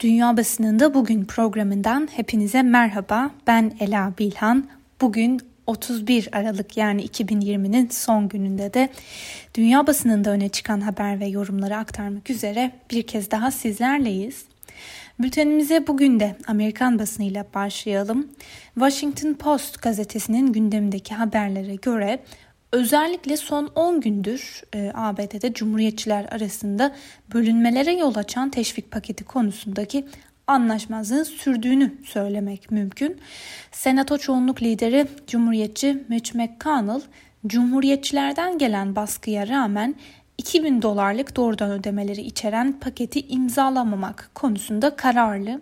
Dünya 0.00 0.36
Basınında 0.36 0.94
Bugün 0.94 1.24
programından 1.24 2.08
hepinize 2.16 2.62
merhaba. 2.62 3.30
Ben 3.46 3.72
Ela 3.80 4.12
Bilhan. 4.18 4.68
Bugün 5.00 5.40
31 5.66 6.28
Aralık 6.32 6.76
yani 6.76 7.06
2020'nin 7.06 7.88
son 7.88 8.28
gününde 8.28 8.74
de 8.74 8.88
dünya 9.54 9.86
basınında 9.86 10.30
öne 10.30 10.48
çıkan 10.48 10.80
haber 10.80 11.20
ve 11.20 11.26
yorumları 11.26 11.76
aktarmak 11.76 12.30
üzere 12.30 12.72
bir 12.90 13.02
kez 13.02 13.30
daha 13.30 13.50
sizlerleyiz. 13.50 14.44
Bültenimize 15.20 15.86
bugün 15.86 16.20
de 16.20 16.36
Amerikan 16.46 16.98
basınıyla 16.98 17.46
başlayalım. 17.54 18.28
Washington 18.74 19.34
Post 19.34 19.82
gazetesinin 19.82 20.52
gündemindeki 20.52 21.14
haberlere 21.14 21.74
göre 21.74 22.18
Özellikle 22.76 23.36
son 23.36 23.70
10 23.74 24.00
gündür 24.00 24.62
e, 24.74 24.92
ABD'de 24.94 25.52
Cumhuriyetçiler 25.52 26.24
arasında 26.24 26.94
bölünmelere 27.34 27.92
yol 27.92 28.14
açan 28.14 28.50
teşvik 28.50 28.90
paketi 28.90 29.24
konusundaki 29.24 30.06
anlaşmazlığın 30.46 31.22
sürdüğünü 31.22 31.94
söylemek 32.04 32.70
mümkün. 32.70 33.20
Senato 33.72 34.18
çoğunluk 34.18 34.62
lideri 34.62 35.06
Cumhuriyetçi 35.26 36.04
Mitch 36.08 36.34
McConnell, 36.34 37.00
Cumhuriyetçilerden 37.46 38.58
gelen 38.58 38.96
baskıya 38.96 39.48
rağmen 39.48 39.94
2000 40.38 40.82
dolarlık 40.82 41.36
doğrudan 41.36 41.70
ödemeleri 41.70 42.20
içeren 42.20 42.72
paketi 42.80 43.20
imzalamamak 43.20 44.30
konusunda 44.34 44.96
kararlı. 44.96 45.60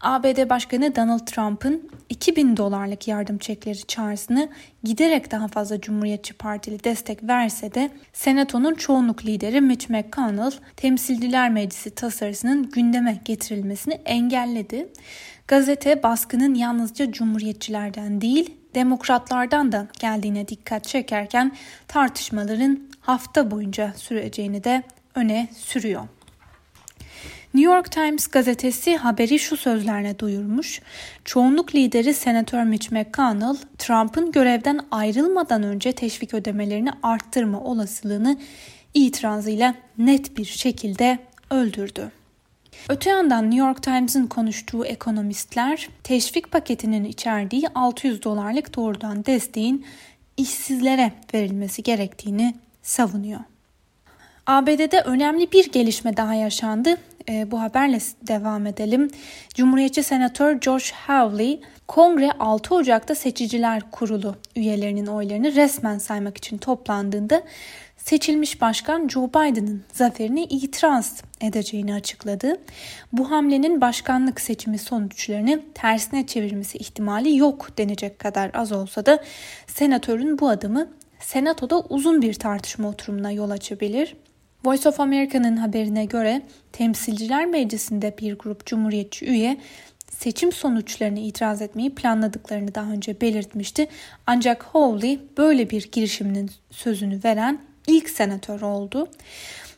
ABD 0.00 0.50
Başkanı 0.50 0.96
Donald 0.96 1.26
Trump'ın 1.26 1.90
2000 2.08 2.56
dolarlık 2.56 3.08
yardım 3.08 3.38
çekleri 3.38 3.86
çağrısını 3.86 4.48
giderek 4.84 5.30
daha 5.30 5.48
fazla 5.48 5.80
Cumhuriyetçi 5.80 6.34
Partili 6.34 6.84
destek 6.84 7.22
verse 7.22 7.74
de 7.74 7.90
Senato'nun 8.12 8.74
çoğunluk 8.74 9.24
lideri 9.24 9.60
Mitch 9.60 9.90
McConnell 9.90 10.52
Temsilciler 10.76 11.50
Meclisi 11.50 11.90
tasarısının 11.90 12.70
gündeme 12.70 13.20
getirilmesini 13.24 13.94
engelledi. 13.94 14.88
Gazete 15.48 16.02
baskının 16.02 16.54
yalnızca 16.54 17.12
Cumhuriyetçilerden 17.12 18.20
değil 18.20 18.54
demokratlardan 18.74 19.72
da 19.72 19.86
geldiğine 20.00 20.48
dikkat 20.48 20.84
çekerken 20.84 21.52
tartışmaların 21.88 22.80
hafta 23.00 23.50
boyunca 23.50 23.92
süreceğini 23.96 24.64
de 24.64 24.82
öne 25.14 25.48
sürüyor. 25.56 26.02
New 27.56 27.74
York 27.74 27.92
Times 27.92 28.26
gazetesi 28.26 28.96
haberi 28.96 29.38
şu 29.38 29.56
sözlerle 29.56 30.18
duyurmuş. 30.18 30.80
Çoğunluk 31.24 31.74
lideri 31.74 32.14
Senatör 32.14 32.62
Mitch 32.62 32.92
McConnell, 32.92 33.56
Trump'ın 33.78 34.32
görevden 34.32 34.80
ayrılmadan 34.90 35.62
önce 35.62 35.92
teşvik 35.92 36.34
ödemelerini 36.34 36.90
arttırma 37.02 37.60
olasılığını 37.60 38.38
itirazıyla 38.94 39.74
net 39.98 40.36
bir 40.36 40.44
şekilde 40.44 41.18
öldürdü. 41.50 42.10
Öte 42.88 43.10
yandan 43.10 43.50
New 43.50 43.66
York 43.66 43.82
Times'ın 43.82 44.26
konuştuğu 44.26 44.84
ekonomistler 44.84 45.88
teşvik 46.02 46.52
paketinin 46.52 47.04
içerdiği 47.04 47.68
600 47.74 48.22
dolarlık 48.22 48.76
doğrudan 48.76 49.26
desteğin 49.26 49.86
işsizlere 50.36 51.12
verilmesi 51.34 51.82
gerektiğini 51.82 52.54
savunuyor. 52.82 53.40
ABD'de 54.46 55.00
önemli 55.00 55.52
bir 55.52 55.72
gelişme 55.72 56.16
daha 56.16 56.34
yaşandı. 56.34 56.96
E, 57.28 57.50
bu 57.50 57.60
haberle 57.60 57.98
devam 58.22 58.66
edelim. 58.66 59.10
Cumhuriyetçi 59.54 60.02
Senatör 60.02 60.60
Josh 60.60 60.92
Hawley, 60.92 61.60
Kongre 61.88 62.32
6 62.32 62.74
Ocak'ta 62.74 63.14
Seçiciler 63.14 63.82
Kurulu 63.90 64.36
üyelerinin 64.56 65.06
oylarını 65.06 65.54
resmen 65.54 65.98
saymak 65.98 66.36
için 66.36 66.58
toplandığında 66.58 67.42
seçilmiş 67.96 68.60
başkan 68.60 69.08
Joe 69.08 69.28
Biden'ın 69.28 69.84
zaferine 69.92 70.44
itiraz 70.44 71.22
edeceğini 71.40 71.94
açıkladı. 71.94 72.56
Bu 73.12 73.30
hamlenin 73.30 73.80
başkanlık 73.80 74.40
seçimi 74.40 74.78
sonuçlarını 74.78 75.60
tersine 75.74 76.26
çevirmesi 76.26 76.78
ihtimali 76.78 77.36
yok 77.36 77.78
denecek 77.78 78.18
kadar 78.18 78.50
az 78.54 78.72
olsa 78.72 79.06
da 79.06 79.24
senatörün 79.66 80.38
bu 80.38 80.48
adımı 80.48 80.88
senatoda 81.20 81.80
uzun 81.80 82.22
bir 82.22 82.34
tartışma 82.34 82.88
oturumuna 82.88 83.30
yol 83.30 83.50
açabilir. 83.50 84.16
Voice 84.64 84.88
of 84.88 85.00
America'nın 85.00 85.56
haberine 85.56 86.04
göre 86.04 86.42
Temsilciler 86.72 87.46
Meclisi'nde 87.46 88.14
bir 88.18 88.38
grup 88.38 88.66
Cumhuriyetçi 88.66 89.26
üye 89.26 89.56
seçim 90.10 90.52
sonuçlarını 90.52 91.18
itiraz 91.18 91.62
etmeyi 91.62 91.94
planladıklarını 91.94 92.74
daha 92.74 92.90
önce 92.90 93.20
belirtmişti. 93.20 93.88
Ancak 94.26 94.62
Hawley 94.62 95.20
böyle 95.36 95.70
bir 95.70 95.90
girişiminin 95.92 96.50
sözünü 96.70 97.20
veren 97.24 97.58
ilk 97.86 98.10
senatör 98.10 98.60
oldu. 98.60 99.08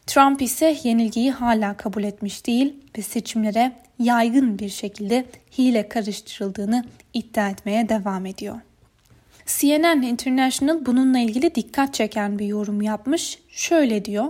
Trump 0.06 0.42
ise 0.42 0.76
yenilgiyi 0.82 1.30
hala 1.30 1.76
kabul 1.76 2.04
etmiş 2.04 2.46
değil 2.46 2.74
ve 2.98 3.02
seçimlere 3.02 3.72
yaygın 3.98 4.58
bir 4.58 4.68
şekilde 4.68 5.24
hile 5.58 5.88
karıştırıldığını 5.88 6.84
iddia 7.14 7.48
etmeye 7.48 7.88
devam 7.88 8.26
ediyor. 8.26 8.60
CNN 9.46 10.02
International 10.02 10.86
bununla 10.86 11.18
ilgili 11.18 11.54
dikkat 11.54 11.94
çeken 11.94 12.38
bir 12.38 12.46
yorum 12.46 12.82
yapmış. 12.82 13.38
Şöyle 13.48 14.04
diyor. 14.04 14.26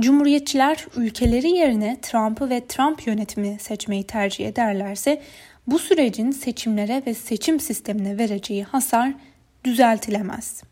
Cumhuriyetçiler 0.00 0.86
ülkeleri 0.96 1.50
yerine 1.50 2.00
Trump'ı 2.02 2.50
ve 2.50 2.66
Trump 2.66 3.06
yönetimi 3.06 3.58
seçmeyi 3.60 4.04
tercih 4.04 4.46
ederlerse 4.46 5.22
bu 5.66 5.78
sürecin 5.78 6.30
seçimlere 6.30 7.02
ve 7.06 7.14
seçim 7.14 7.60
sistemine 7.60 8.18
vereceği 8.18 8.64
hasar 8.64 9.12
düzeltilemez. 9.64 10.62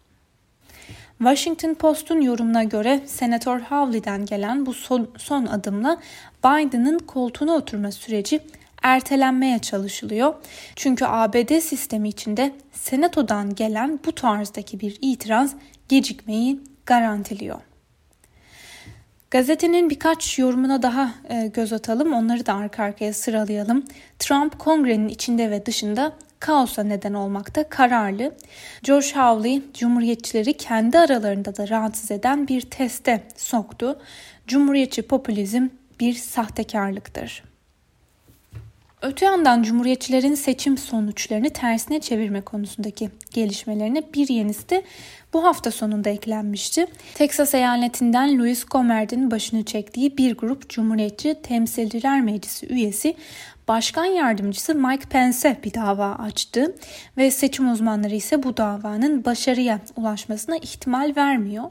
Washington 1.19 1.75
Post'un 1.75 2.21
yorumuna 2.21 2.65
göre 2.65 3.00
Senatör 3.06 3.61
Hawley'den 3.61 4.25
gelen 4.25 4.67
bu 4.67 4.75
son, 4.75 5.11
son 5.19 5.47
adımla 5.47 6.00
Biden'ın 6.44 6.99
koltuğuna 6.99 7.53
oturma 7.53 7.91
süreci 7.91 8.41
ertelenmeye 8.83 9.59
çalışılıyor. 9.59 10.34
Çünkü 10.77 11.05
ABD 11.05 11.61
sistemi 11.61 12.09
içinde 12.09 12.53
Senato'dan 12.72 13.55
gelen 13.55 14.00
bu 14.06 14.12
tarzdaki 14.12 14.81
bir 14.81 14.99
itiraz 15.00 15.55
gecikmeyi 15.88 16.61
garantiliyor. 16.87 17.68
Gazetenin 19.31 19.91
birkaç 19.91 20.39
yorumuna 20.39 20.83
daha 20.83 21.15
e, 21.28 21.47
göz 21.47 21.72
atalım. 21.72 22.12
Onları 22.12 22.47
da 22.47 22.55
arka 22.55 22.83
arkaya 22.83 23.12
sıralayalım. 23.12 23.84
Trump 24.19 24.59
kongrenin 24.59 25.09
içinde 25.09 25.50
ve 25.50 25.66
dışında 25.66 26.12
kaosa 26.41 26.83
neden 26.83 27.15
olmakta 27.15 27.69
kararlı. 27.69 28.34
George 28.83 29.12
Hawley 29.12 29.62
Cumhuriyetçileri 29.75 30.53
kendi 30.53 30.99
aralarında 30.99 31.56
da 31.56 31.69
rahatsız 31.69 32.11
eden 32.11 32.49
bir 32.49 32.61
teste 32.61 33.22
soktu. 33.37 34.00
Cumhuriyetçi 34.47 35.03
popülizm 35.03 35.69
bir 36.00 36.15
sahtekarlıktır. 36.15 37.48
Öte 39.03 39.27
yandan 39.27 39.63
Cumhuriyetçilerin 39.63 40.35
seçim 40.35 40.79
sonuçlarını 40.79 41.51
tersine 41.51 42.01
çevirme 42.01 42.41
konusundaki 42.41 43.11
gelişmelerine 43.33 44.03
bir 44.15 44.29
yenisi 44.29 44.69
de 44.69 44.83
bu 45.33 45.45
hafta 45.45 45.71
sonunda 45.71 46.11
eklenmişti. 46.11 46.87
Texas 47.15 47.55
eyaletinden 47.55 48.39
Louis 48.39 48.65
Gohmert'in 48.65 49.31
başını 49.31 49.65
çektiği 49.65 50.19
bir 50.19 50.37
grup 50.37 50.69
Cumhuriyetçi 50.69 51.35
Temsilciler 51.43 52.21
Meclisi 52.21 52.67
üyesi 52.67 53.15
Başkan 53.69 54.05
Yardımcısı 54.05 54.75
Mike 54.75 55.09
Pence 55.09 55.57
bir 55.65 55.75
dava 55.75 56.15
açtı 56.15 56.75
ve 57.17 57.31
seçim 57.31 57.73
uzmanları 57.73 58.15
ise 58.15 58.43
bu 58.43 58.57
davanın 58.57 59.25
başarıya 59.25 59.81
ulaşmasına 59.97 60.57
ihtimal 60.57 61.13
vermiyor. 61.17 61.65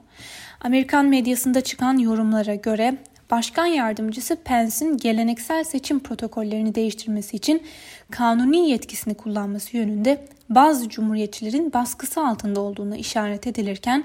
Amerikan 0.62 1.06
medyasında 1.06 1.62
çıkan 1.62 1.98
yorumlara 1.98 2.56
göre 2.56 2.98
Başkan 3.32 3.66
Yardımcısı 3.66 4.36
Pence'in 4.36 4.98
geleneksel 4.98 5.64
seçim 5.64 6.00
protokollerini 6.00 6.76
değiştirmesi 6.76 7.36
için 7.36 7.64
kanuni 8.12 8.70
yetkisini 8.70 9.14
kullanması 9.14 9.78
yönünde 9.78 10.26
bazı 10.50 10.90
cumhuriyetçilerin 10.90 11.74
baskısı 11.74 12.28
altında 12.28 12.62
olduğunu 12.62 12.96
işaret 12.96 13.48
edilirken 13.48 14.04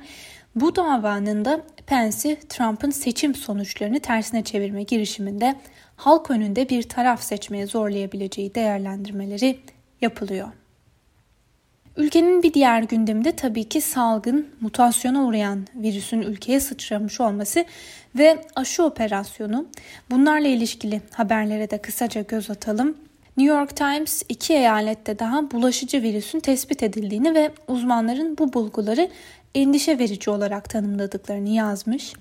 bu 0.55 0.77
davanın 0.77 1.45
da 1.45 1.61
Pence'i 1.87 2.37
Trump'ın 2.49 2.91
seçim 2.91 3.35
sonuçlarını 3.35 4.01
tersine 4.01 4.45
çevirme 4.45 4.83
girişiminde 4.83 5.55
halk 5.97 6.31
önünde 6.31 6.69
bir 6.69 6.83
taraf 6.83 7.23
seçmeye 7.23 7.67
zorlayabileceği 7.67 8.55
değerlendirmeleri 8.55 9.59
yapılıyor. 10.01 10.49
Ülkenin 11.97 12.43
bir 12.43 12.55
diğer 12.55 12.83
gündeminde 12.83 13.33
tabii 13.33 13.65
ki 13.65 13.81
salgın, 13.81 14.47
mutasyona 14.61 15.25
uğrayan 15.25 15.67
virüsün 15.75 16.23
ülkeye 16.23 16.61
sıçramış 16.61 17.21
olması 17.21 17.65
ve 18.15 18.45
aşı 18.57 18.85
operasyonu. 18.85 19.67
Bunlarla 20.11 20.49
ilişkili 20.49 21.01
haberlere 21.11 21.71
de 21.71 21.79
kısaca 21.79 22.21
göz 22.21 22.51
atalım. 22.51 22.97
New 23.37 23.55
York 23.55 23.77
Times 23.77 24.23
iki 24.29 24.55
eyalette 24.55 25.19
daha 25.19 25.51
bulaşıcı 25.51 26.03
virüsün 26.03 26.41
tespit 26.41 26.83
edildiğini 26.83 27.35
ve 27.35 27.51
uzmanların 27.69 28.39
bu 28.39 28.53
bulguları 28.53 29.11
endişe 29.55 29.99
verici 29.99 30.31
olarak 30.31 30.71
tanımladıklarını 30.71 31.49
yazmış. 31.49 32.13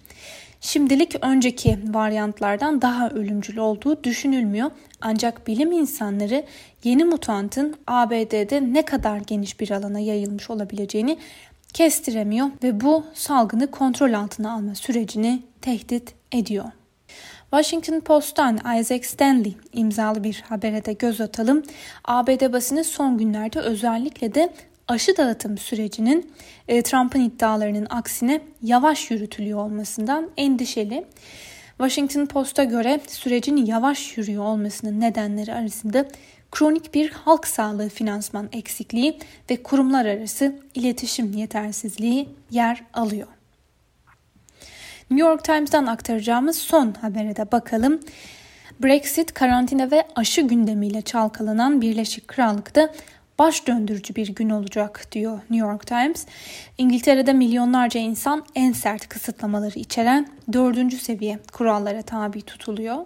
Şimdilik 0.61 1.15
önceki 1.21 1.79
varyantlardan 1.83 2.81
daha 2.81 3.09
ölümcül 3.09 3.57
olduğu 3.57 4.03
düşünülmüyor. 4.03 4.71
Ancak 5.01 5.47
bilim 5.47 5.71
insanları 5.71 6.45
yeni 6.83 7.03
mutantın 7.03 7.75
ABD'de 7.87 8.73
ne 8.73 8.85
kadar 8.85 9.17
geniş 9.17 9.59
bir 9.59 9.71
alana 9.71 9.99
yayılmış 9.99 10.49
olabileceğini 10.49 11.17
kestiremiyor 11.73 12.47
ve 12.63 12.81
bu 12.81 13.05
salgını 13.13 13.71
kontrol 13.71 14.13
altına 14.13 14.53
alma 14.53 14.75
sürecini 14.75 15.43
tehdit 15.61 16.13
ediyor. 16.31 16.65
Washington 17.51 17.99
Post'tan 17.99 18.57
Isaac 18.79 19.05
Stanley 19.05 19.55
imzalı 19.73 20.23
bir 20.23 20.43
habere 20.49 20.85
de 20.85 20.93
göz 20.93 21.21
atalım. 21.21 21.63
ABD 22.05 22.53
basını 22.53 22.83
son 22.83 23.17
günlerde 23.17 23.59
özellikle 23.59 24.35
de 24.35 24.53
aşı 24.87 25.17
dağıtım 25.17 25.57
sürecinin 25.57 26.31
e, 26.67 26.81
Trump'ın 26.81 27.21
iddialarının 27.21 27.87
aksine 27.89 28.41
yavaş 28.63 29.11
yürütülüyor 29.11 29.59
olmasından 29.59 30.29
endişeli. 30.37 31.05
Washington 31.81 32.25
Post'a 32.25 32.63
göre 32.63 32.99
sürecin 33.07 33.57
yavaş 33.57 34.17
yürüyor 34.17 34.43
olmasının 34.43 35.01
nedenleri 35.01 35.53
arasında 35.53 36.05
kronik 36.51 36.93
bir 36.93 37.09
halk 37.09 37.47
sağlığı 37.47 37.89
finansman 37.89 38.49
eksikliği 38.51 39.19
ve 39.49 39.63
kurumlar 39.63 40.05
arası 40.05 40.55
iletişim 40.75 41.33
yetersizliği 41.33 42.29
yer 42.51 42.83
alıyor. 42.93 43.27
New 45.11 45.29
York 45.29 45.43
Times'dan 45.43 45.85
aktaracağımız 45.85 46.57
son 46.57 46.93
habere 47.01 47.35
de 47.35 47.51
bakalım. 47.51 47.99
Brexit, 48.83 49.33
karantina 49.33 49.91
ve 49.91 50.07
aşı 50.15 50.41
gündemiyle 50.41 51.01
çalkalanan 51.01 51.81
Birleşik 51.81 52.27
Krallık'ta 52.27 52.93
baş 53.41 53.67
döndürücü 53.67 54.15
bir 54.15 54.27
gün 54.27 54.49
olacak 54.49 55.07
diyor 55.11 55.39
New 55.49 55.67
York 55.67 55.87
Times. 55.87 56.25
İngiltere'de 56.77 57.33
milyonlarca 57.33 57.99
insan 57.99 58.45
en 58.55 58.71
sert 58.71 59.09
kısıtlamaları 59.09 59.79
içeren 59.79 60.27
dördüncü 60.53 60.97
seviye 60.97 61.39
kurallara 61.53 62.01
tabi 62.01 62.41
tutuluyor. 62.41 63.05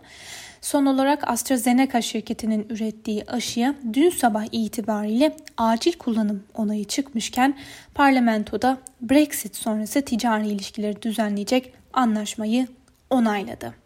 Son 0.62 0.86
olarak 0.86 1.30
AstraZeneca 1.30 2.02
şirketinin 2.02 2.68
ürettiği 2.70 3.24
aşıya 3.28 3.76
dün 3.94 4.10
sabah 4.10 4.46
itibariyle 4.52 5.36
acil 5.58 5.94
kullanım 5.94 6.44
onayı 6.54 6.86
çıkmışken 6.86 7.58
parlamentoda 7.94 8.78
Brexit 9.02 9.56
sonrası 9.56 10.02
ticari 10.02 10.48
ilişkileri 10.48 11.02
düzenleyecek 11.02 11.74
anlaşmayı 11.94 12.68
onayladı. 13.10 13.85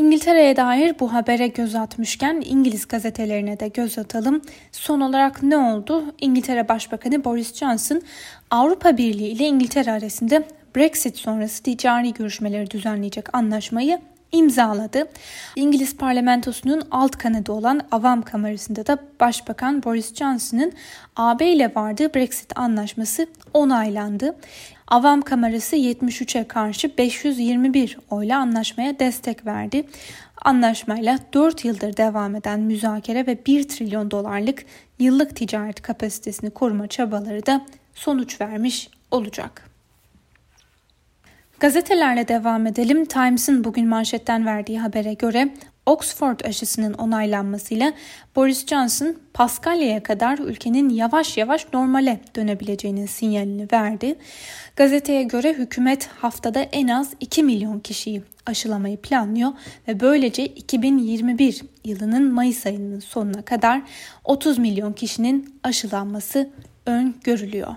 İngiltere'ye 0.00 0.56
dair 0.56 0.94
bu 1.00 1.12
habere 1.12 1.46
göz 1.46 1.74
atmışken 1.74 2.42
İngiliz 2.46 2.88
gazetelerine 2.88 3.60
de 3.60 3.68
göz 3.68 3.98
atalım. 3.98 4.42
Son 4.72 5.00
olarak 5.00 5.42
ne 5.42 5.56
oldu? 5.56 6.04
İngiltere 6.20 6.68
Başbakanı 6.68 7.24
Boris 7.24 7.54
Johnson 7.54 8.02
Avrupa 8.50 8.96
Birliği 8.96 9.28
ile 9.28 9.44
İngiltere 9.44 9.92
arasında 9.92 10.42
Brexit 10.76 11.16
sonrası 11.16 11.62
ticari 11.62 12.12
görüşmeleri 12.12 12.70
düzenleyecek 12.70 13.34
anlaşmayı 13.34 14.00
imzaladı. 14.32 15.04
İngiliz 15.56 15.96
parlamentosunun 15.96 16.82
alt 16.90 17.16
kanadı 17.16 17.52
olan 17.52 17.80
Avam 17.90 18.22
Kamerası'nda 18.22 18.86
da 18.86 18.98
Başbakan 19.20 19.82
Boris 19.82 20.14
Johnson'ın 20.14 20.72
AB 21.16 21.46
ile 21.46 21.72
vardığı 21.74 22.14
Brexit 22.14 22.58
anlaşması 22.58 23.26
onaylandı. 23.54 24.36
Avam 24.90 25.22
Kamerası 25.22 25.76
73'e 25.76 26.48
karşı 26.48 26.98
521 26.98 27.98
oyla 28.10 28.38
anlaşmaya 28.38 28.98
destek 28.98 29.46
verdi. 29.46 29.86
Anlaşmayla 30.42 31.18
4 31.32 31.64
yıldır 31.64 31.96
devam 31.96 32.36
eden 32.36 32.60
müzakere 32.60 33.26
ve 33.26 33.46
1 33.46 33.68
trilyon 33.68 34.10
dolarlık 34.10 34.64
yıllık 34.98 35.36
ticaret 35.36 35.82
kapasitesini 35.82 36.50
koruma 36.50 36.86
çabaları 36.86 37.46
da 37.46 37.66
sonuç 37.94 38.40
vermiş 38.40 38.88
olacak. 39.10 39.70
Gazetelerle 41.60 42.28
devam 42.28 42.66
edelim. 42.66 43.04
Times'ın 43.04 43.64
bugün 43.64 43.88
manşetten 43.88 44.46
verdiği 44.46 44.80
habere 44.80 45.14
göre 45.14 45.54
Oxford 45.86 46.40
aşısının 46.40 46.94
onaylanmasıyla 46.94 47.92
Boris 48.36 48.66
Johnson 48.66 49.16
Paskalya'ya 49.34 50.02
kadar 50.02 50.38
ülkenin 50.38 50.88
yavaş 50.88 51.36
yavaş 51.36 51.66
normale 51.72 52.20
dönebileceğinin 52.36 53.06
sinyalini 53.06 53.68
verdi. 53.72 54.18
Gazeteye 54.76 55.22
göre 55.22 55.52
hükümet 55.52 56.06
haftada 56.06 56.60
en 56.60 56.88
az 56.88 57.10
2 57.20 57.42
milyon 57.42 57.80
kişiyi 57.80 58.22
aşılamayı 58.46 58.96
planlıyor 58.96 59.52
ve 59.88 60.00
böylece 60.00 60.46
2021 60.46 61.60
yılının 61.84 62.32
Mayıs 62.32 62.66
ayının 62.66 63.00
sonuna 63.00 63.42
kadar 63.42 63.82
30 64.24 64.58
milyon 64.58 64.92
kişinin 64.92 65.60
aşılanması 65.62 66.50
öngörülüyor. 66.86 67.76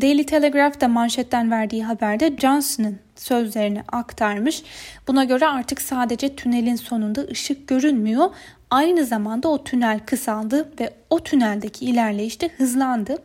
Daily 0.00 0.26
Telegraph 0.26 0.80
da 0.80 0.88
manşetten 0.88 1.50
verdiği 1.50 1.84
haberde 1.84 2.36
Johnson'ın 2.36 2.98
sözlerini 3.16 3.82
aktarmış. 3.92 4.62
Buna 5.08 5.24
göre 5.24 5.46
artık 5.46 5.80
sadece 5.82 6.36
tünelin 6.36 6.76
sonunda 6.76 7.20
ışık 7.20 7.68
görünmüyor. 7.68 8.30
Aynı 8.70 9.04
zamanda 9.04 9.48
o 9.48 9.64
tünel 9.64 10.00
kısaldı 10.06 10.72
ve 10.80 10.90
o 11.10 11.20
tüneldeki 11.20 11.84
ilerleyiş 11.84 12.40
de 12.40 12.48
hızlandı. 12.48 13.16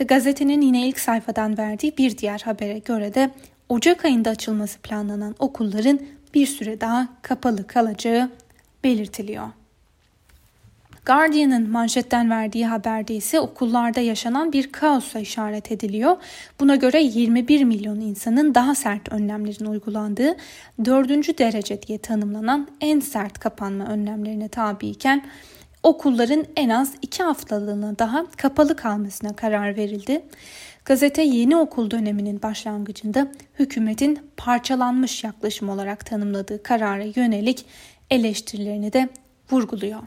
Ve 0.00 0.04
gazetenin 0.04 0.60
yine 0.60 0.88
ilk 0.88 1.00
sayfadan 1.00 1.58
verdiği 1.58 1.96
bir 1.96 2.18
diğer 2.18 2.40
habere 2.40 2.78
göre 2.78 3.14
de 3.14 3.30
Ocak 3.68 4.04
ayında 4.04 4.30
açılması 4.30 4.78
planlanan 4.78 5.34
okulların 5.38 6.00
bir 6.34 6.46
süre 6.46 6.80
daha 6.80 7.08
kapalı 7.22 7.66
kalacağı 7.66 8.30
belirtiliyor. 8.84 9.59
Guardian'ın 11.10 11.70
manşetten 11.70 12.30
verdiği 12.30 12.66
haberde 12.66 13.14
ise 13.14 13.40
okullarda 13.40 14.00
yaşanan 14.00 14.52
bir 14.52 14.72
kaosa 14.72 15.18
işaret 15.18 15.72
ediliyor. 15.72 16.16
Buna 16.60 16.76
göre 16.76 17.02
21 17.02 17.64
milyon 17.64 18.00
insanın 18.00 18.54
daha 18.54 18.74
sert 18.74 19.12
önlemlerin 19.12 19.64
uygulandığı 19.64 20.36
4. 20.84 21.38
derece 21.38 21.82
diye 21.82 21.98
tanımlanan 21.98 22.68
en 22.80 23.00
sert 23.00 23.38
kapanma 23.38 23.84
önlemlerine 23.84 24.48
tabiyken 24.48 25.26
okulların 25.82 26.44
en 26.56 26.68
az 26.68 26.92
2 27.02 27.22
haftalığına 27.22 27.98
daha 27.98 28.26
kapalı 28.36 28.76
kalmasına 28.76 29.36
karar 29.36 29.76
verildi. 29.76 30.22
Gazete 30.84 31.22
yeni 31.22 31.56
okul 31.56 31.90
döneminin 31.90 32.42
başlangıcında 32.42 33.32
hükümetin 33.58 34.18
parçalanmış 34.36 35.24
yaklaşım 35.24 35.68
olarak 35.68 36.06
tanımladığı 36.06 36.62
karara 36.62 37.04
yönelik 37.04 37.66
eleştirilerini 38.10 38.92
de 38.92 39.08
vurguluyor. 39.50 40.00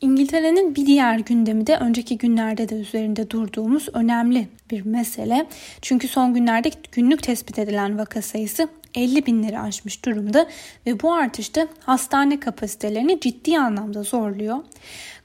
İngiltere'nin 0.00 0.74
bir 0.74 0.86
diğer 0.86 1.18
gündemi 1.18 1.66
de 1.66 1.76
önceki 1.76 2.18
günlerde 2.18 2.68
de 2.68 2.74
üzerinde 2.74 3.30
durduğumuz 3.30 3.88
önemli 3.92 4.48
bir 4.70 4.86
mesele. 4.86 5.46
Çünkü 5.82 6.08
son 6.08 6.34
günlerde 6.34 6.70
günlük 6.92 7.22
tespit 7.22 7.58
edilen 7.58 7.98
vaka 7.98 8.22
sayısı 8.22 8.68
50 8.94 9.26
binleri 9.26 9.58
aşmış 9.58 10.04
durumda 10.04 10.46
ve 10.86 11.02
bu 11.02 11.12
artış 11.12 11.54
da 11.54 11.68
hastane 11.80 12.40
kapasitelerini 12.40 13.20
ciddi 13.20 13.58
anlamda 13.58 14.02
zorluyor. 14.02 14.58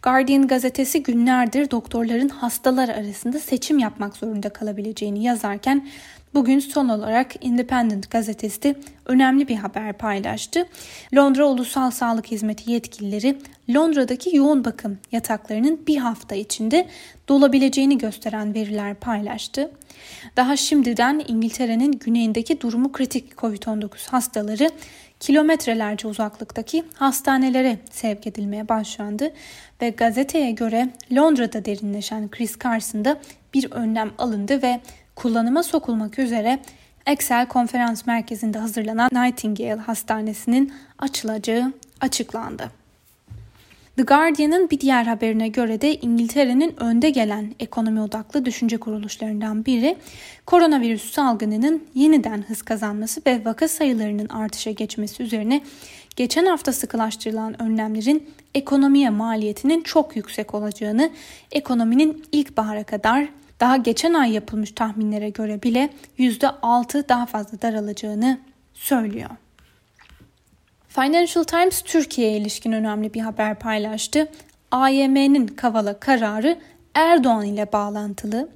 Guardian 0.02 0.48
gazetesi 0.48 1.04
günlerdir 1.04 1.72
doktorların 1.72 2.30
hastalar 2.30 2.90
arasında 2.90 3.40
seçim 3.40 3.80
yapmak 3.80 4.18
zorunda 4.18 4.50
kalabileceğini 4.50 5.24
yazarken 5.24 5.88
Bugün 6.34 6.60
son 6.60 6.90
olarak 6.90 7.46
Independent 7.46 8.12
gazetesi 8.12 8.76
önemli 9.06 9.48
bir 9.48 9.56
haber 9.56 9.94
paylaştı. 9.94 10.66
Londra 11.16 11.46
Ulusal 11.46 11.92
Sağlık 11.92 12.28
Hizmeti 12.28 12.72
yetkilileri 12.72 13.38
Londra'daki 13.70 14.36
yoğun 14.36 14.66
bakım 14.66 14.98
yataklarının 15.12 15.80
bir 15.88 15.98
hafta 15.98 16.36
içinde 16.36 16.88
dolabileceğini 17.30 17.98
gösteren 17.98 18.54
veriler 18.54 18.96
paylaştı. 18.96 19.72
Daha 20.38 20.58
şimdiden 20.58 21.24
İngiltere'nin 21.28 21.92
güneyindeki 21.92 22.62
durumu 22.62 22.92
kritik 22.92 23.32
COVID-19 23.38 24.10
hastaları 24.10 24.70
kilometrelerce 25.20 26.08
uzaklıktaki 26.08 26.84
hastanelere 26.94 27.78
sevk 27.92 28.28
edilmeye 28.28 28.70
başlandı 28.70 29.34
ve 29.82 29.90
gazeteye 29.90 30.52
göre 30.52 30.90
Londra'da 31.12 31.66
derinleşen 31.66 32.30
kriz 32.30 32.56
karşısında 32.56 33.20
bir 33.54 33.72
önlem 33.72 34.12
alındı 34.18 34.62
ve 34.62 34.80
kullanıma 35.22 35.64
sokulmak 35.64 36.20
üzere 36.20 36.60
Excel 37.06 37.48
konferans 37.48 38.08
merkezinde 38.08 38.58
hazırlanan 38.58 39.10
Nightingale 39.14 39.82
Hastanesi'nin 39.82 40.74
açılacağı 41.00 41.74
açıklandı. 42.02 42.72
The 43.98 44.04
Guardian'ın 44.04 44.70
bir 44.70 44.80
diğer 44.80 45.04
haberine 45.04 45.48
göre 45.48 45.82
de 45.82 45.96
İngiltere'nin 45.96 46.76
önde 46.84 47.10
gelen 47.10 47.56
ekonomi 47.60 48.02
odaklı 48.02 48.46
düşünce 48.46 48.78
kuruluşlarından 48.78 49.66
biri 49.66 49.98
koronavirüs 50.46 51.12
salgınının 51.12 51.84
yeniden 51.96 52.44
hız 52.48 52.62
kazanması 52.62 53.22
ve 53.28 53.46
vaka 53.46 53.68
sayılarının 53.68 54.30
artışa 54.30 54.72
geçmesi 54.72 55.24
üzerine 55.24 55.62
geçen 56.16 56.46
hafta 56.46 56.74
sıkılaştırılan 56.74 57.62
önlemlerin 57.62 58.30
ekonomiye 58.56 59.10
maliyetinin 59.10 59.82
çok 59.82 60.16
yüksek 60.16 60.54
olacağını, 60.54 61.10
ekonominin 61.52 62.24
ilk 62.32 62.58
bahara 62.58 62.84
kadar 62.84 63.28
daha 63.62 63.78
geçen 63.78 64.14
ay 64.14 64.32
yapılmış 64.32 64.72
tahminlere 64.72 65.30
göre 65.30 65.64
bile 65.64 65.90
%6 66.20 67.10
daha 67.10 67.26
fazla 67.26 67.62
daralacağını 67.62 68.40
söylüyor. 68.74 69.30
Financial 70.88 71.44
Times 71.44 71.82
Türkiye'ye 71.82 72.38
ilişkin 72.38 72.72
önemli 72.72 73.14
bir 73.14 73.20
haber 73.20 73.60
paylaştı. 73.60 74.28
AYM'nin 74.72 75.48
Kavala 75.48 76.00
kararı 76.00 76.58
Erdoğan 76.96 77.46
ile 77.46 77.72
bağlantılı. 77.74 78.50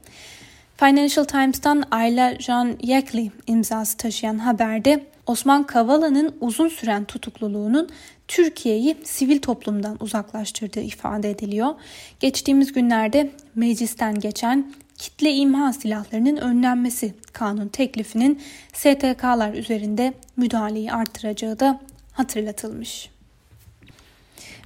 Financial 0.78 1.26
Times'tan 1.26 1.84
Ayla 1.92 2.40
Jean 2.40 2.78
Yekli 2.82 3.32
imzası 3.48 3.98
taşıyan 3.98 4.38
haberde 4.38 5.06
Osman 5.26 5.64
Kavala'nın 5.64 6.36
uzun 6.42 6.68
süren 6.68 7.06
tutukluluğunun 7.06 7.90
Türkiye'yi 8.28 8.98
sivil 9.04 9.40
toplumdan 9.42 9.98
uzaklaştırdığı 10.00 10.82
ifade 10.82 11.30
ediliyor. 11.30 11.76
Geçtiğimiz 12.20 12.74
günlerde 12.74 13.32
meclisten 13.56 14.20
geçen 14.20 14.74
kitle 14.98 15.34
imha 15.34 15.74
silahlarının 15.74 16.38
önlenmesi 16.38 17.14
kanun 17.34 17.68
teklifinin 17.68 18.42
STK'lar 18.74 19.54
üzerinde 19.54 20.14
müdahaleyi 20.38 20.92
arttıracağı 20.92 21.60
da 21.60 21.80
hatırlatılmış. 22.12 23.10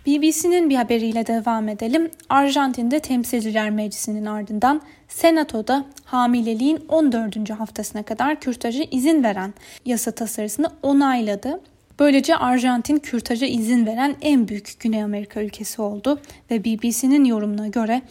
BBC'nin 0.05 0.69
bir 0.69 0.75
haberiyle 0.75 1.27
devam 1.27 1.69
edelim. 1.69 2.12
Arjantin'de 2.29 3.00
Temsilciler 3.00 3.69
Meclisi'nin 3.69 4.25
ardından 4.25 4.81
Senato'da 5.07 5.86
hamileliğin 6.05 6.86
14. 6.88 7.50
haftasına 7.50 8.03
kadar 8.03 8.39
kürtaja 8.39 8.83
izin 8.91 9.24
veren 9.24 9.53
yasa 9.86 10.12
tasarısını 10.12 10.67
onayladı. 10.83 11.59
Böylece 12.00 12.36
Arjantin 12.36 12.98
kürtaja 12.98 13.45
izin 13.45 13.86
veren 13.86 14.15
en 14.21 14.48
büyük 14.48 14.79
Güney 14.79 15.03
Amerika 15.03 15.41
ülkesi 15.41 15.81
oldu 15.81 16.21
ve 16.51 16.63
BBC'nin 16.63 17.25
yorumuna 17.25 17.67
göre 17.67 18.01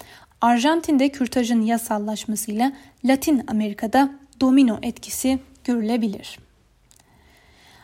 Arjantin'de 0.40 1.08
kürtajın 1.08 1.62
yasallaşmasıyla 1.62 2.72
Latin 3.04 3.42
Amerika'da 3.46 4.10
domino 4.40 4.78
etkisi 4.82 5.38
görülebilir. 5.64 6.38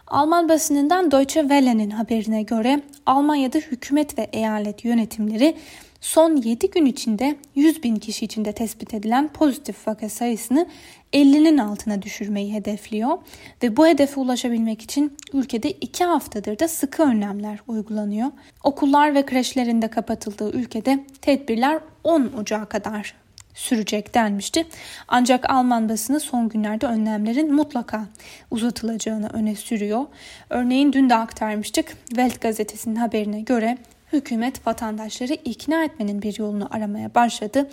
Alman 0.07 0.49
basınından 0.49 1.11
Deutsche 1.11 1.41
Welle'nin 1.41 1.91
haberine 1.91 2.43
göre 2.43 2.83
Almanya'da 3.07 3.59
hükümet 3.59 4.19
ve 4.19 4.29
eyalet 4.33 4.85
yönetimleri 4.85 5.57
son 6.01 6.37
7 6.37 6.71
gün 6.71 6.87
içinde 6.87 7.37
100 7.55 7.83
bin 7.83 7.97
kişi 7.97 8.25
içinde 8.25 8.53
tespit 8.53 8.95
edilen 8.95 9.29
pozitif 9.29 9.89
vaka 9.89 10.09
sayısını 10.09 10.67
50'nin 11.13 11.59
altına 11.59 12.03
düşürmeyi 12.03 12.55
hedefliyor 12.55 13.19
ve 13.63 13.77
bu 13.77 13.87
hedefe 13.87 14.21
ulaşabilmek 14.21 14.83
için 14.83 15.17
ülkede 15.33 15.71
2 15.71 16.05
haftadır 16.05 16.59
da 16.59 16.69
sıkı 16.69 17.03
önlemler 17.03 17.59
uygulanıyor. 17.69 18.31
Okullar 18.65 19.15
ve 19.15 19.27
kreşlerinde 19.27 19.89
kapatıldığı 19.89 20.51
ülkede 20.51 21.05
tedbirler 21.23 21.81
10 22.05 22.33
Ocağı 22.39 22.69
kadar 22.69 23.15
sürecek 23.55 24.15
denmişti. 24.15 24.67
Ancak 25.09 25.51
Alman 25.51 25.89
basını 25.89 26.21
son 26.21 26.49
günlerde 26.49 26.87
önlemlerin 26.87 27.55
mutlaka 27.55 28.05
uzatılacağını 28.51 29.29
öne 29.33 29.55
sürüyor. 29.55 30.05
Örneğin 30.51 30.93
dün 30.93 31.11
de 31.11 31.15
aktarmıştık. 31.15 31.97
Welt 32.09 32.41
gazetesinin 32.41 32.97
haberine 32.97 33.41
göre 33.41 33.79
hükümet 34.13 34.67
vatandaşları 34.67 35.33
ikna 35.33 35.85
etmenin 35.85 36.23
bir 36.23 36.39
yolunu 36.39 36.69
aramaya 36.71 37.15
başladı. 37.15 37.71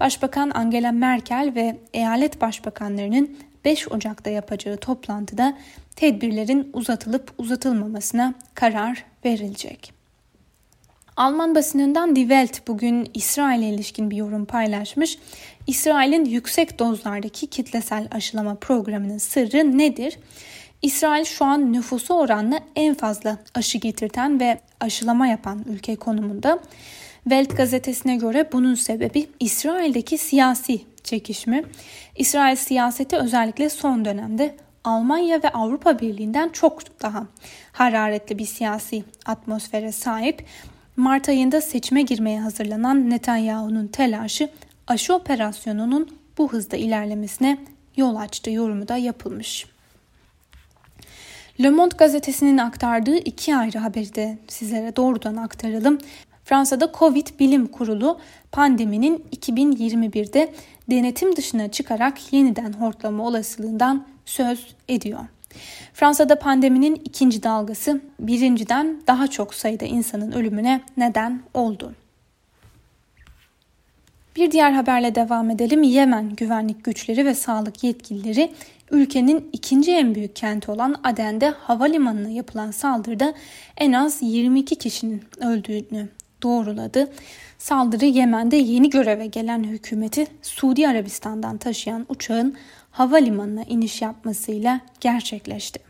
Başbakan 0.00 0.50
Angela 0.50 0.92
Merkel 0.92 1.52
ve 1.54 1.76
eyalet 1.92 2.40
başbakanlarının 2.40 3.38
5 3.64 3.92
Ocak'ta 3.92 4.30
yapacağı 4.30 4.76
toplantıda 4.76 5.58
tedbirlerin 5.96 6.70
uzatılıp 6.72 7.32
uzatılmamasına 7.38 8.34
karar 8.54 9.04
verilecek. 9.24 9.97
Alman 11.18 11.54
basınından 11.54 12.16
Die 12.16 12.22
Welt 12.22 12.68
bugün 12.68 13.10
İsrail'e 13.14 13.68
ilişkin 13.68 14.10
bir 14.10 14.16
yorum 14.16 14.44
paylaşmış. 14.44 15.18
İsrail'in 15.66 16.24
yüksek 16.24 16.78
dozlardaki 16.78 17.46
kitlesel 17.46 18.08
aşılama 18.10 18.54
programının 18.54 19.18
sırrı 19.18 19.78
nedir? 19.78 20.18
İsrail 20.82 21.24
şu 21.24 21.44
an 21.44 21.72
nüfusu 21.72 22.14
oranla 22.14 22.60
en 22.76 22.94
fazla 22.94 23.38
aşı 23.54 23.78
getirten 23.78 24.40
ve 24.40 24.60
aşılama 24.80 25.26
yapan 25.26 25.64
ülke 25.68 25.96
konumunda. 25.96 26.58
Welt 27.22 27.56
gazetesine 27.56 28.16
göre 28.16 28.48
bunun 28.52 28.74
sebebi 28.74 29.28
İsrail'deki 29.40 30.18
siyasi 30.18 30.80
çekişme. 31.04 31.64
İsrail 32.16 32.56
siyaseti 32.56 33.16
özellikle 33.16 33.68
son 33.68 34.04
dönemde 34.04 34.56
Almanya 34.84 35.42
ve 35.42 35.48
Avrupa 35.48 35.98
Birliği'nden 35.98 36.48
çok 36.48 37.02
daha 37.02 37.26
hararetli 37.72 38.38
bir 38.38 38.46
siyasi 38.46 39.04
atmosfere 39.26 39.92
sahip. 39.92 40.44
Mart 40.98 41.28
ayında 41.28 41.60
seçime 41.60 42.02
girmeye 42.02 42.40
hazırlanan 42.40 43.10
Netanyahu'nun 43.10 43.86
telaşı 43.86 44.48
aşı 44.86 45.14
operasyonunun 45.14 46.08
bu 46.38 46.52
hızda 46.52 46.76
ilerlemesine 46.76 47.58
yol 47.96 48.16
açtığı 48.16 48.50
yorumu 48.50 48.88
da 48.88 48.96
yapılmış. 48.96 49.66
Le 51.60 51.70
Monde 51.70 51.94
gazetesinin 51.98 52.58
aktardığı 52.58 53.16
iki 53.16 53.56
ayrı 53.56 53.78
haberi 53.78 54.14
de 54.14 54.38
sizlere 54.48 54.96
doğrudan 54.96 55.36
aktaralım. 55.36 55.98
Fransa'da 56.44 56.92
Covid 56.98 57.26
Bilim 57.40 57.66
Kurulu 57.66 58.18
pandeminin 58.52 59.24
2021'de 59.36 60.54
denetim 60.90 61.36
dışına 61.36 61.70
çıkarak 61.70 62.32
yeniden 62.32 62.72
hortlama 62.72 63.24
olasılığından 63.26 64.06
söz 64.26 64.66
ediyor. 64.88 65.20
Fransa'da 65.94 66.38
pandeminin 66.38 66.94
ikinci 67.04 67.42
dalgası 67.42 68.00
birinciden 68.20 69.02
daha 69.06 69.26
çok 69.26 69.54
sayıda 69.54 69.84
insanın 69.84 70.32
ölümüne 70.32 70.80
neden 70.96 71.42
oldu. 71.54 71.94
Bir 74.36 74.50
diğer 74.50 74.72
haberle 74.72 75.14
devam 75.14 75.50
edelim. 75.50 75.82
Yemen 75.82 76.36
güvenlik 76.36 76.84
güçleri 76.84 77.26
ve 77.26 77.34
sağlık 77.34 77.84
yetkilileri 77.84 78.52
ülkenin 78.90 79.50
ikinci 79.52 79.92
en 79.92 80.14
büyük 80.14 80.36
kenti 80.36 80.70
olan 80.70 81.00
Aden'de 81.04 81.48
havalimanına 81.48 82.30
yapılan 82.30 82.70
saldırıda 82.70 83.34
en 83.76 83.92
az 83.92 84.18
22 84.22 84.76
kişinin 84.76 85.22
öldüğünü 85.40 86.08
doğruladı. 86.42 87.10
Saldırı 87.58 88.04
Yemen'de 88.04 88.56
yeni 88.56 88.90
göreve 88.90 89.26
gelen 89.26 89.64
hükümeti 89.64 90.26
Suudi 90.42 90.88
Arabistan'dan 90.88 91.58
taşıyan 91.58 92.06
uçağın 92.08 92.56
havalimanına 92.90 93.62
iniş 93.62 94.02
yapmasıyla 94.02 94.80
gerçekleşti. 95.00 95.88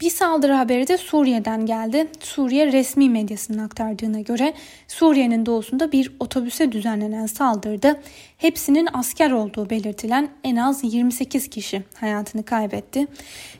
Bir 0.00 0.10
saldırı 0.10 0.52
haberi 0.52 0.88
de 0.88 0.98
Suriye'den 0.98 1.66
geldi. 1.66 2.06
Suriye 2.20 2.72
resmi 2.72 3.10
medyasının 3.10 3.58
aktardığına 3.58 4.20
göre 4.20 4.54
Suriye'nin 4.88 5.46
doğusunda 5.46 5.92
bir 5.92 6.12
otobüse 6.20 6.72
düzenlenen 6.72 7.26
saldırıda 7.26 7.96
hepsinin 8.38 8.88
asker 8.92 9.30
olduğu 9.30 9.70
belirtilen 9.70 10.28
en 10.44 10.56
az 10.56 10.94
28 10.94 11.48
kişi 11.48 11.82
hayatını 11.94 12.44
kaybetti. 12.44 13.06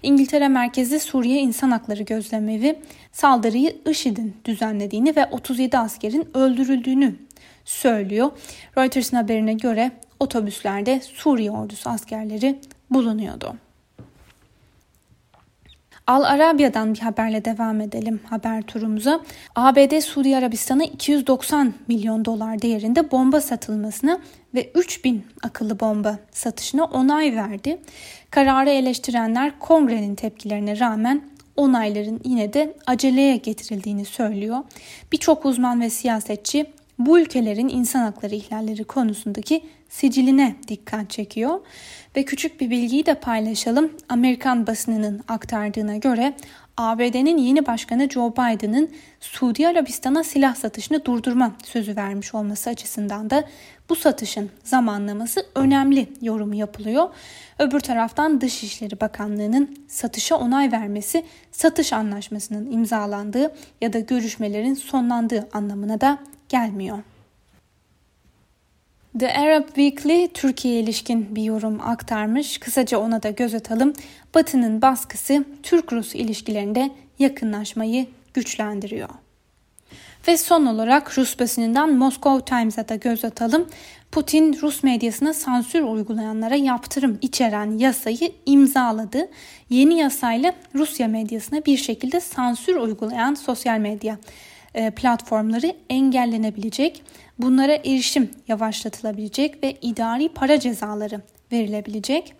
İngiltere 0.02 0.49
merkezli 0.49 1.00
Suriye 1.00 1.40
İnsan 1.40 1.70
Hakları 1.70 2.02
Gözlemevi 2.02 2.78
saldırıyı 3.12 3.76
IŞİD'in 3.90 4.37
düzenlediğini 4.44 5.16
ve 5.16 5.26
37 5.26 5.78
askerin 5.78 6.28
öldürüldüğünü 6.35 7.14
söylüyor. 7.64 8.30
Reuters'ın 8.78 9.16
haberine 9.16 9.52
göre 9.52 9.90
otobüslerde 10.21 11.00
Suriye 11.00 11.50
ordusu 11.50 11.91
askerleri 11.91 12.61
bulunuyordu. 12.91 13.55
Al 16.07 16.23
Arabia'dan 16.23 16.95
bir 16.95 16.99
haberle 16.99 17.45
devam 17.45 17.81
edelim 17.81 18.21
haber 18.31 18.62
turumuza. 18.62 19.21
ABD 19.55 20.00
Suudi 20.00 20.37
Arabistan'a 20.37 20.85
290 20.85 21.75
milyon 21.89 22.25
dolar 22.25 22.62
değerinde 22.62 23.11
bomba 23.11 23.41
satılmasına 23.41 24.21
ve 24.55 24.71
3000 24.75 25.27
akıllı 25.43 25.81
bomba 25.81 26.19
satışına 26.33 26.85
onay 26.85 27.37
verdi. 27.37 27.79
Kararı 28.31 28.71
eleştirenler 28.71 29.59
kongrenin 29.59 30.15
tepkilerine 30.15 30.79
rağmen 30.79 31.23
onayların 31.57 32.21
yine 32.25 32.53
de 32.53 32.77
aceleye 32.87 33.37
getirildiğini 33.37 34.05
söylüyor. 34.05 34.59
Birçok 35.12 35.47
uzman 35.47 35.81
ve 35.81 35.91
siyasetçi 35.91 36.67
bu 37.07 37.21
ülkelerin 37.21 37.69
insan 37.69 38.00
hakları 38.00 38.35
ihlalleri 38.35 38.85
konusundaki 38.85 39.62
siciline 39.88 40.54
dikkat 40.69 41.11
çekiyor. 41.11 41.61
Ve 42.16 42.25
küçük 42.25 42.61
bir 42.61 42.71
bilgiyi 42.71 43.07
de 43.07 43.14
paylaşalım. 43.14 43.92
Amerikan 44.09 44.66
basınının 44.66 45.21
aktardığına 45.28 45.97
göre 45.97 46.35
ABD'nin 46.76 47.38
yeni 47.38 47.66
başkanı 47.66 48.11
Joe 48.11 48.33
Biden'ın 48.33 48.90
Suudi 49.21 49.69
Arabistan'a 49.69 50.25
silah 50.25 50.54
satışını 50.54 51.04
durdurma 51.04 51.52
sözü 51.64 51.97
vermiş 51.97 52.35
olması 52.35 52.71
açısından 52.71 53.30
da 53.30 53.45
bu 53.88 53.97
satışın 53.97 54.50
zamanlaması 54.64 55.47
önemli 55.54 56.09
yorumu 56.23 56.54
yapılıyor. 56.54 57.09
Öbür 57.59 57.80
taraftan 57.80 58.40
Dışişleri 58.40 59.00
Bakanlığı'nın 59.00 59.76
satışa 59.88 60.37
onay 60.37 60.73
vermesi 60.73 61.25
satış 61.52 61.92
anlaşmasının 61.92 62.73
imzalandığı 62.73 63.54
ya 63.80 63.92
da 63.92 63.99
görüşmelerin 64.00 64.75
sonlandığı 64.75 65.49
anlamına 65.52 66.00
da 66.00 66.19
gelmiyor. 66.50 66.99
The 69.19 69.35
Arab 69.35 69.66
Weekly 69.66 70.28
Türkiye 70.35 70.80
ilişkin 70.80 71.37
bir 71.37 71.42
yorum 71.42 71.80
aktarmış. 71.80 72.59
Kısaca 72.59 72.99
ona 72.99 73.23
da 73.23 73.30
göz 73.30 73.54
atalım. 73.54 73.92
Batı'nın 74.35 74.83
baskısı 74.83 75.45
Türk-Rus 75.62 76.14
ilişkilerinde 76.14 76.90
yakınlaşmayı 77.19 78.07
güçlendiriyor. 78.35 79.09
Ve 80.28 80.37
son 80.37 80.66
olarak 80.66 81.19
Rus 81.19 81.38
basınından 81.38 81.95
Moscow 81.95 82.45
Times'a 82.45 82.88
da 82.88 82.97
göz 82.97 83.25
atalım. 83.25 83.66
Putin 84.12 84.59
Rus 84.62 84.83
medyasına 84.83 85.35
sansür 85.35 85.83
uygulayanlara 85.83 86.54
yaptırım 86.54 87.19
içeren 87.23 87.78
yasayı 87.78 88.33
imzaladı. 88.47 89.28
Yeni 89.71 89.99
yasayla 89.99 90.54
Rusya 90.75 91.09
medyasına 91.09 91.64
bir 91.64 91.76
şekilde 91.76 92.21
sansür 92.21 92.76
uygulayan 92.76 93.35
sosyal 93.35 93.78
medya 93.78 94.19
platformları 94.75 95.77
engellenebilecek, 95.91 97.03
bunlara 97.39 97.75
erişim 97.75 98.31
yavaşlatılabilecek 98.49 99.62
ve 99.62 99.77
idari 99.83 100.29
para 100.29 100.61
cezaları 100.61 101.21
verilebilecek. 101.53 102.35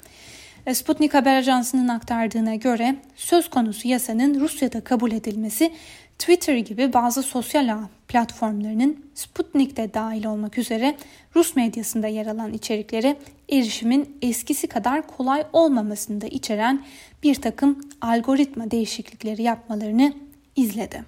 E, 0.67 0.75
Sputnik 0.75 1.15
Haber 1.15 1.37
Ajansı'nın 1.37 1.89
aktardığına 1.89 2.55
göre 2.55 2.97
söz 3.17 3.51
konusu 3.51 3.89
yasanın 3.89 4.41
Rusya'da 4.41 4.81
kabul 4.81 5.13
edilmesi 5.13 5.73
Twitter 6.19 6.57
gibi 6.57 6.93
bazı 6.93 7.23
sosyal 7.23 7.69
ağ 7.69 7.89
platformlarının 8.09 9.05
Sputnik'te 9.15 9.95
dahil 9.95 10.27
olmak 10.27 10.59
üzere 10.59 10.97
Rus 11.37 11.57
medyasında 11.57 12.07
yer 12.07 12.27
alan 12.27 12.53
içeriklere 12.53 13.17
erişimin 13.49 14.19
eskisi 14.23 14.67
kadar 14.67 15.07
kolay 15.07 15.45
olmamasını 15.53 16.21
da 16.21 16.27
içeren 16.27 16.85
bir 17.23 17.35
takım 17.35 17.81
algoritma 18.01 18.71
değişiklikleri 18.71 19.43
yapmalarını 19.43 20.13
izledi. 20.57 21.05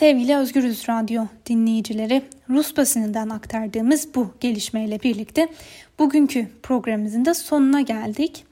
Sevgili 0.00 0.36
Özgürüz 0.36 0.88
Radyo 0.88 1.26
dinleyicileri, 1.46 2.22
Rus 2.50 2.76
basınından 2.76 3.30
aktardığımız 3.30 4.14
bu 4.14 4.30
gelişmeyle 4.40 5.02
birlikte 5.02 5.48
bugünkü 5.98 6.48
programımızın 6.62 7.24
da 7.24 7.34
sonuna 7.34 7.80
geldik. 7.80 8.44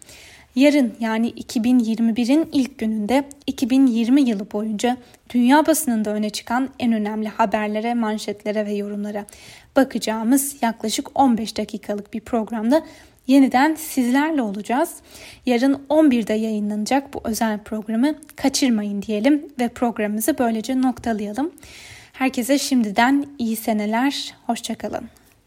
Yarın 0.54 0.94
yani 1.00 1.30
2021'in 1.30 2.48
ilk 2.52 2.78
gününde 2.78 3.24
2020 3.46 4.22
yılı 4.22 4.52
boyunca 4.52 4.96
dünya 5.30 5.66
basınında 5.66 6.10
öne 6.10 6.30
çıkan 6.30 6.68
en 6.78 6.92
önemli 6.92 7.28
haberlere, 7.28 7.94
manşetlere 7.94 8.66
ve 8.66 8.72
yorumlara 8.72 9.26
bakacağımız 9.76 10.56
yaklaşık 10.62 11.20
15 11.20 11.56
dakikalık 11.56 12.12
bir 12.12 12.20
programda 12.20 12.82
yeniden 13.28 13.74
sizlerle 13.74 14.42
olacağız. 14.42 14.94
Yarın 15.46 15.82
11'de 15.90 16.34
yayınlanacak 16.34 17.14
bu 17.14 17.20
özel 17.24 17.58
programı 17.58 18.14
kaçırmayın 18.36 19.02
diyelim 19.02 19.46
ve 19.60 19.68
programımızı 19.68 20.38
böylece 20.38 20.82
noktalayalım. 20.82 21.52
Herkese 22.12 22.58
şimdiden 22.58 23.26
iyi 23.38 23.56
seneler, 23.56 24.34
hoşçakalın. 24.46 25.17